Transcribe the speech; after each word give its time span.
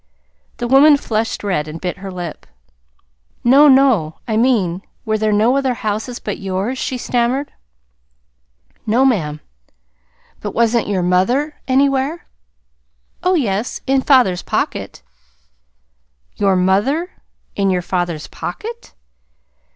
The 0.57 0.67
woman 0.67 0.97
flushed 0.97 1.43
red 1.43 1.67
and 1.67 1.79
bit 1.79 1.97
her 1.97 2.09
lip. 2.11 2.47
"No, 3.43 3.67
no, 3.67 4.17
I 4.27 4.35
mean 4.35 4.81
were 5.05 5.19
there 5.19 5.31
no 5.31 5.55
other 5.57 5.75
houses 5.75 6.17
but 6.17 6.39
yours?" 6.39 6.79
she 6.79 6.97
stammered. 6.97 7.51
"No, 8.87 9.05
ma'am." 9.05 9.41
"But, 10.39 10.55
wasn't 10.55 10.87
your 10.87 11.03
mother 11.03 11.59
anywhere?" 11.67 12.25
"Oh, 13.21 13.35
yes, 13.35 13.81
in 13.85 14.01
father's 14.01 14.41
pocket." 14.41 15.03
"Your 16.35 16.55
MOTHER 16.55 17.11
in 17.55 17.69
your 17.69 17.83
father's 17.83 18.25
POCKET!" 18.25 18.93